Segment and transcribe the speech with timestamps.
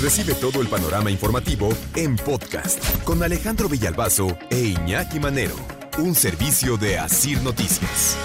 [0.00, 5.56] Recibe todo el panorama informativo en podcast con Alejandro Villalbazo e Iñaki Manero,
[5.98, 8.18] un servicio de Asir Noticias.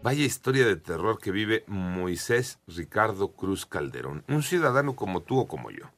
[0.00, 5.48] Vaya historia de terror que vive Moisés Ricardo Cruz Calderón, un ciudadano como tú o
[5.48, 5.90] como yo.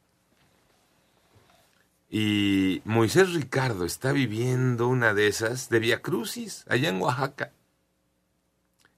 [2.08, 7.52] Y Moisés Ricardo está viviendo una de esas de Via Crucis, allá en Oaxaca.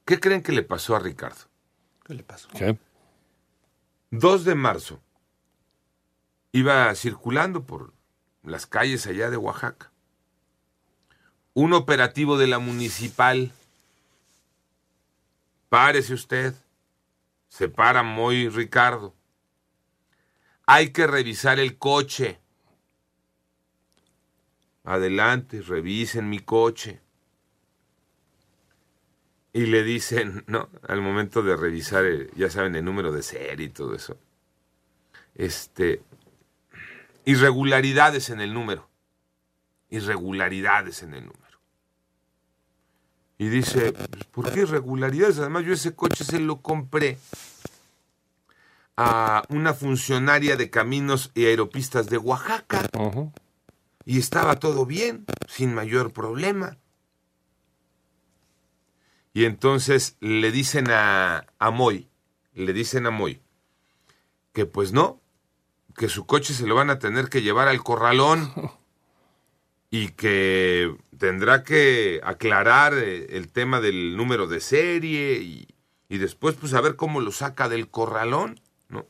[0.05, 1.47] ¿Qué creen que le pasó a Ricardo?
[2.05, 2.49] ¿Qué le pasó?
[2.57, 2.79] ¿Qué?
[4.15, 5.01] 2 de marzo.
[6.53, 7.95] Iba circulando por
[8.43, 9.91] las calles allá de Oaxaca.
[11.55, 13.53] Un operativo de la municipal.
[15.71, 16.55] Párese usted.
[17.49, 19.15] Se para muy Ricardo.
[20.67, 22.39] Hay que revisar el coche.
[24.85, 27.01] Adelante, revisen mi coche.
[29.53, 30.71] Y le dicen, ¿no?
[30.89, 34.19] Al momento de revisar, eh, ya saben, el número de serie y todo eso.
[35.35, 36.03] Este.
[37.25, 38.89] Irregularidades en el número.
[39.91, 41.43] Irregularidades en el número.
[43.39, 45.39] Y dice, pues, ¿por qué irregularidades?
[45.39, 47.19] Además, yo ese coche se lo compré
[48.97, 52.89] a una funcionaria de caminos y aeropistas de Oaxaca.
[54.05, 56.79] Y estaba todo bien, sin mayor problema.
[59.33, 62.09] Y entonces le dicen a, a Moy,
[62.55, 63.41] le dicen a Moy,
[64.53, 65.21] que pues no,
[65.97, 68.53] que su coche se lo van a tener que llevar al corralón
[69.91, 75.69] y que tendrá que aclarar eh, el tema del número de serie y,
[76.09, 79.07] y después pues a ver cómo lo saca del corralón, ¿no?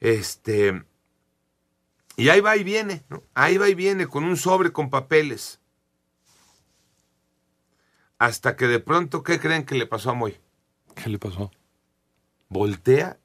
[0.00, 0.82] Este,
[2.16, 3.22] y ahí va y viene, ¿no?
[3.34, 5.60] Ahí va y viene con un sobre con papeles.
[8.18, 10.36] Hasta que de pronto, ¿qué creen que le pasó a Moy?
[10.94, 11.50] ¿Qué le pasó?
[12.48, 13.18] Voltea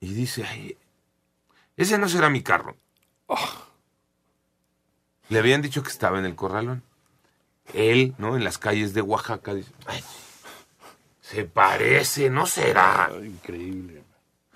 [0.00, 0.78] y dice, ay,
[1.76, 2.76] ese no será mi carro.
[5.28, 6.82] Le habían dicho que estaba en el corralón.
[7.74, 8.36] Él, ¿no?
[8.36, 10.02] En las calles de Oaxaca, dice, ay,
[11.20, 13.06] se parece, ¿no será?
[13.06, 14.02] Ay, increíble.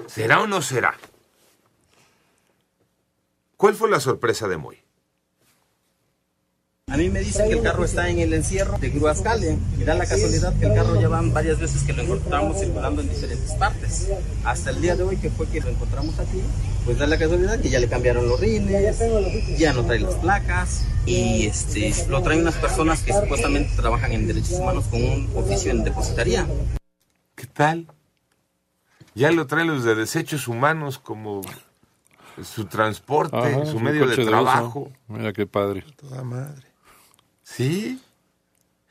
[0.06, 0.96] ¿Será o no será?
[3.56, 4.83] ¿Cuál fue la sorpresa de Moy?
[6.94, 9.94] A mí me dicen que el carro está en el encierro de Gruascale y da
[9.94, 13.50] la casualidad que el carro ya van varias veces que lo encontramos circulando en diferentes
[13.54, 14.10] partes.
[14.44, 16.40] Hasta el día de hoy que fue que lo encontramos aquí,
[16.84, 18.96] pues da la casualidad que ya le cambiaron los rines,
[19.58, 24.28] ya no trae las placas y este lo traen unas personas que supuestamente trabajan en
[24.28, 26.46] derechos humanos con un oficio en depositaría.
[27.34, 27.88] ¿Qué tal?
[29.16, 31.40] Ya lo traen los de desechos humanos como
[32.40, 34.92] su transporte, Ajá, su medio de trabajo.
[35.08, 35.84] Mira qué padre.
[35.96, 36.73] Toda madre.
[37.56, 38.00] ¿Sí?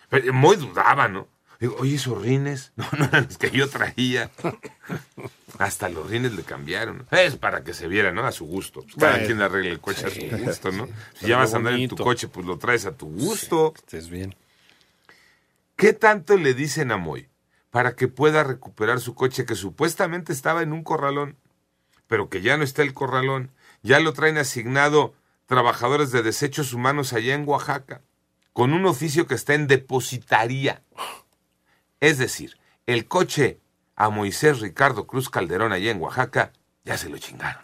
[0.09, 1.27] Pero muy dudaba, ¿no?
[1.59, 4.31] Digo, oye, esos rines, no, no eran los que yo traía.
[5.59, 7.05] Hasta los rines le cambiaron.
[7.11, 8.25] Es para que se viera, ¿no?
[8.25, 8.81] A su gusto.
[8.81, 10.87] Pues cada Bueno, quien arregle el coche a sí, su gusto, ¿no?
[11.13, 13.73] Si ya vas a andar en tu coche, pues lo traes a tu gusto.
[13.75, 14.35] Estés bien.
[15.75, 17.27] ¿Qué tanto le dicen a Moy
[17.69, 21.37] para que pueda recuperar su coche que supuestamente estaba en un corralón,
[22.07, 23.51] pero que ya no está el corralón?
[23.81, 25.13] Ya lo traen asignado
[25.45, 28.01] trabajadores de desechos humanos allá en Oaxaca,
[28.53, 30.81] con un oficio que está en depositaría.
[31.99, 33.59] Es decir, el coche
[33.95, 36.51] a Moisés Ricardo Cruz Calderón allá en Oaxaca
[36.85, 37.63] ya se lo chingaron.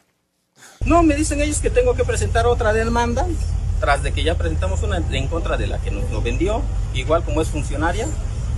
[0.85, 3.28] No, me dicen ellos que tengo que presentar otra demanda,
[3.79, 6.61] tras de que ya presentamos una en contra de la que nos vendió,
[6.94, 8.07] igual como es funcionaria,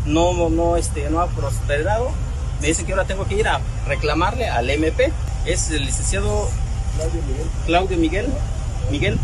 [0.06, 2.12] no, no, este, no ha prosperado.
[2.62, 5.12] Me dicen que ahora tengo que ir a reclamarle al MP,
[5.46, 6.48] es el licenciado
[7.66, 8.28] Claudio Miguel.
[8.92, 9.20] Miguel,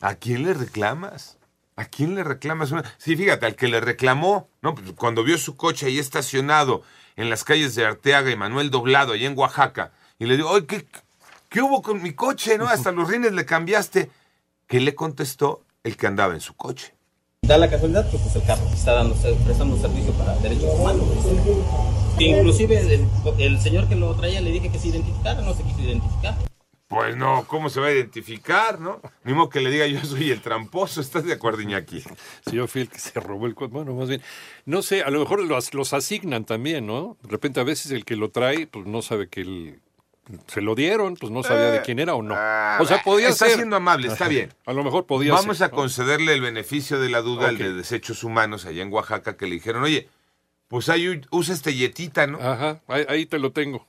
[0.00, 1.39] ¿A quién le reclamas?
[1.80, 2.74] ¿A quién le reclamas?
[2.98, 4.74] Sí, fíjate, al que le reclamó, ¿no?
[4.74, 6.82] Pues cuando vio su coche ahí estacionado
[7.16, 10.86] en las calles de Arteaga y Manuel Doblado, allá en Oaxaca, y le dijo, ¿qué,
[11.48, 12.68] ¿qué hubo con mi coche, no?
[12.68, 14.10] Hasta los rines le cambiaste.
[14.66, 16.92] ¿Qué le contestó el que andaba en su coche?
[17.48, 21.08] da la casualidad que pues el carro está dando, prestando servicio para derechos humanos.
[22.18, 23.08] Inclusive el,
[23.38, 26.49] el señor que lo traía le dije que se identificara, no se quiso identificar.
[26.90, 29.00] Pues no, ¿cómo se va a identificar, no?
[29.22, 32.02] Ni modo que le diga yo soy el tramposo, ¿estás de acuerdo, Iñaki?
[32.44, 33.70] Si yo fui el que se robó el coche.
[33.72, 34.20] Bueno, más bien.
[34.66, 37.16] No sé, a lo mejor los, los asignan también, ¿no?
[37.22, 39.78] De repente a veces el que lo trae, pues no sabe que él,
[40.48, 42.34] se lo dieron, pues no sabía de quién era o no.
[42.36, 43.54] Ah, o sea, podía está ser.
[43.54, 44.52] siendo amable, está bien.
[44.66, 45.66] A lo mejor podía Vamos ser.
[45.68, 49.46] a concederle el beneficio de la duda al de desechos humanos allá en Oaxaca que
[49.46, 50.08] le dijeron, oye,
[50.66, 52.38] pues ahí usa este yetita, ¿no?
[52.40, 53.86] Ajá, ahí, ahí te lo tengo.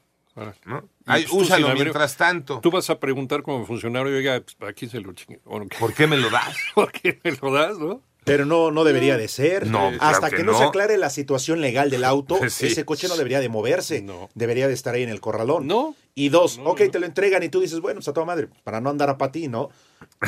[0.65, 0.79] ¿No?
[0.79, 2.59] Y Ahí, pues úsalo sin mientras tanto.
[2.61, 5.39] Tú vas a preguntar como funcionario, oiga, pues, aquí se lo chingue.
[5.45, 6.55] Bueno, ¿qué- ¿Por qué me lo das?
[6.75, 8.01] ¿Por qué me lo das, no?
[8.23, 9.65] Pero no, no debería de ser.
[9.65, 10.57] No, claro Hasta que que, no, no.
[10.59, 12.67] se aclare la situación legal del auto, Sí.
[12.67, 14.01] ese coche no debería de moverse.
[14.03, 14.29] No.
[14.35, 15.65] Debería de estar ahí en el corralón.
[15.65, 15.95] No.
[16.13, 16.91] Y dos, No, ok, no.
[16.91, 19.17] te lo entregan y tú dices, bueno, pues a toda madre, para no andar a
[19.17, 19.69] patí, ¿no?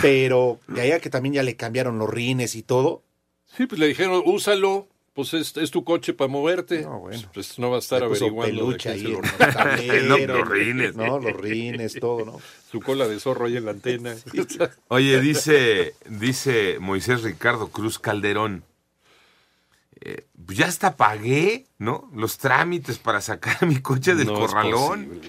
[0.02, 3.04] Pero de ahí a que también ya le cambiaron los rines y todo.
[3.46, 6.82] Sí, pues le dijeron, úsalo, pues es, es tu coche para moverte.
[6.82, 7.20] No, bueno.
[7.34, 9.12] Pues, pues no va a estar averiguando de peluche qué se ahí
[10.08, 10.96] lo- tablero, los rines.
[10.96, 12.42] No, los rines, todo, ¿no?
[12.72, 14.16] su cola de zorro ahí en la antena.
[14.88, 18.64] Oye, dice, dice Moisés Ricardo Cruz Calderón.
[20.02, 22.10] eh, pues ya hasta pagué, ¿no?
[22.16, 25.22] Los trámites para sacar mi coche del No corralón.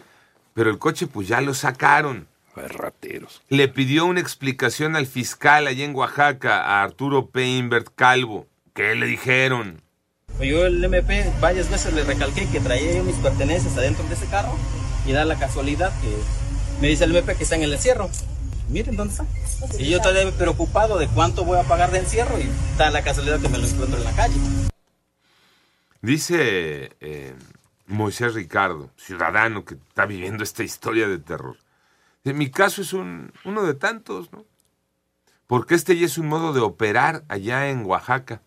[0.55, 2.27] Pero el coche, pues ya lo sacaron.
[2.57, 3.43] Ay, rateros.
[3.49, 8.47] Le pidió una explicación al fiscal allá en Oaxaca, a Arturo Peinbert Calvo.
[8.75, 9.81] ¿Qué le dijeron?
[10.37, 14.15] Pues Yo el MP varias veces le recalqué que traía yo mis pertenencias adentro de
[14.15, 14.59] ese carro
[15.07, 16.13] y da la casualidad que
[16.83, 18.11] me dice el MP que está en el encierro.
[18.69, 19.27] Miren dónde está.
[19.79, 23.41] Y yo todavía preocupado de cuánto voy a pagar de encierro y da la casualidad
[23.41, 24.35] que me lo encuentro en la calle.
[26.03, 27.37] Dice eh,
[27.87, 31.59] Moisés Ricardo, ciudadano que está viviendo esta historia de terror.
[32.25, 34.45] En mi caso es un, uno de tantos, ¿no?
[35.47, 38.43] Porque este ya es un modo de operar allá en Oaxaca.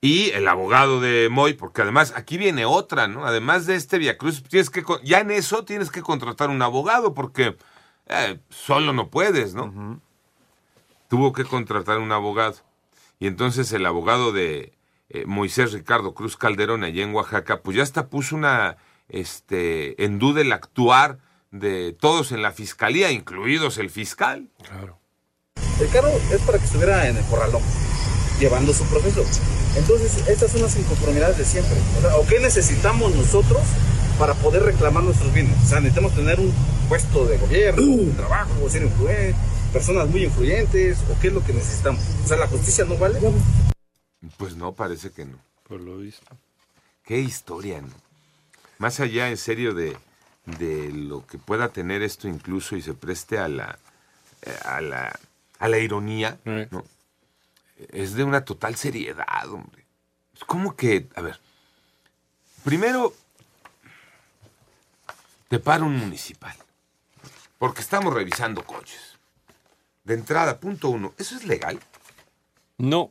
[0.00, 3.24] Y el abogado de Moy, porque además aquí viene otra, ¿no?
[3.26, 6.60] Además de este Via Cruz, tienes que, con- ya en eso tienes que contratar un
[6.62, 7.56] abogado, porque
[8.08, 10.00] eh, solo no puedes, ¿no?
[11.08, 12.56] Tuvo que contratar un abogado.
[13.18, 14.74] Y entonces el abogado de
[15.08, 18.76] eh, Moisés Ricardo Cruz Calderón allá en Oaxaca, pues ya hasta puso una,
[19.08, 21.18] este, en duda el actuar
[21.52, 24.50] de todos en la fiscalía, incluidos el fiscal.
[24.62, 24.98] Claro.
[25.80, 27.62] El carro es para que estuviera en el corralón,
[28.38, 29.24] llevando su proceso.
[29.76, 31.76] Entonces, estas son las inconformidades de siempre.
[31.98, 33.62] O, sea, ¿o qué necesitamos nosotros
[34.18, 35.56] para poder reclamar nuestros bienes?
[35.64, 36.52] O sea, necesitamos tener un
[36.88, 39.36] puesto de gobierno, un trabajo, ser influyentes,
[39.72, 42.00] personas muy influyentes, o qué es lo que necesitamos.
[42.24, 43.20] O sea, la justicia no vale.
[44.38, 45.38] Pues no, parece que no.
[45.68, 46.24] Por lo visto.
[47.04, 47.88] Qué historia, ¿no?
[48.78, 49.96] Más allá, en serio, de,
[50.58, 53.78] de lo que pueda tener esto incluso y se preste a la,
[54.42, 55.18] eh, a la,
[55.58, 56.66] a la ironía, Eh.
[56.70, 56.84] ¿no?
[57.90, 59.84] Es de una total seriedad, hombre.
[60.34, 61.38] Es como que, a ver,
[62.64, 63.14] primero
[65.48, 66.56] te para un municipal,
[67.58, 69.16] porque estamos revisando coches.
[70.04, 71.78] De entrada, punto uno, ¿eso es legal?
[72.78, 73.10] No,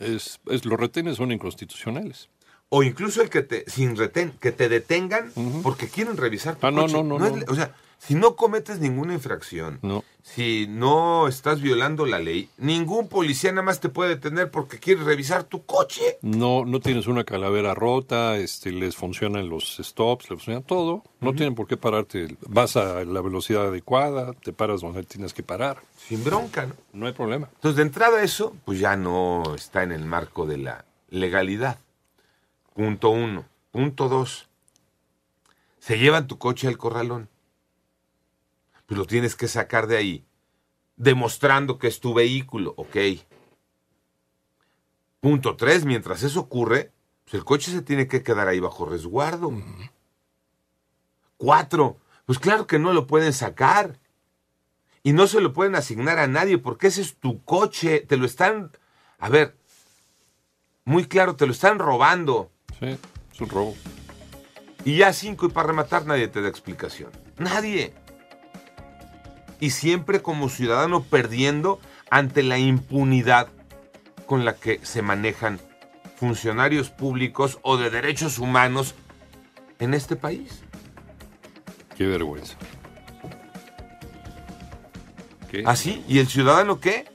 [0.00, 2.28] es, es- los retenes son inconstitucionales.
[2.68, 5.32] O incluso el que te, sin retén, que te detengan
[5.62, 6.94] porque quieren revisar tu Ah, no, coche.
[6.94, 7.36] no, no, no.
[7.36, 10.04] le- o sea, si no cometes ninguna infracción, No.
[10.22, 15.02] si no estás violando la ley, ningún policía nada más te puede detener porque quiere
[15.02, 16.18] revisar tu coche.
[16.22, 21.02] No, no tienes una calavera rota, este, les funcionan los stops, les funciona todo.
[21.20, 22.36] No tienen por qué pararte.
[22.48, 25.78] Vas a la velocidad adecuada, te paras donde tienes que parar.
[25.96, 26.74] Sin bronca, ¿no?
[26.92, 27.48] No hay problema.
[27.54, 31.78] Entonces, de entrada eso, pues ya no está en el marco de la legalidad.
[32.74, 33.44] Punto uno.
[33.72, 34.48] Punto dos.
[35.80, 37.28] Se llevan tu coche al corralón.
[38.86, 40.26] Pues lo tienes que sacar de ahí,
[40.96, 42.96] demostrando que es tu vehículo, ok.
[45.20, 46.92] Punto tres, mientras eso ocurre,
[47.24, 49.52] pues el coche se tiene que quedar ahí bajo resguardo.
[51.36, 53.98] Cuatro, pues claro que no lo pueden sacar.
[55.02, 58.00] Y no se lo pueden asignar a nadie porque ese es tu coche.
[58.00, 58.72] Te lo están,
[59.18, 59.56] a ver,
[60.84, 62.50] muy claro, te lo están robando.
[62.80, 62.98] Sí,
[63.32, 63.76] es un robo.
[64.84, 67.10] Y ya cinco, y para rematar nadie te da explicación.
[67.38, 67.94] Nadie.
[69.60, 73.48] Y siempre como ciudadano perdiendo ante la impunidad
[74.26, 75.60] con la que se manejan
[76.16, 78.94] funcionarios públicos o de derechos humanos
[79.78, 80.62] en este país.
[81.96, 82.56] Qué vergüenza.
[85.50, 85.62] ¿Qué?
[85.66, 86.04] ¿Así?
[86.08, 87.06] ¿Y el ciudadano qué?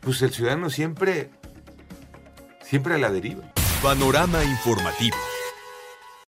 [0.00, 1.30] Pues el ciudadano siempre,
[2.62, 3.42] siempre a la deriva.
[3.82, 5.16] Panorama informativo.